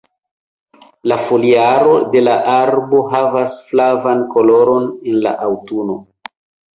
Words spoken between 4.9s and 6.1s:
en la aŭtuno.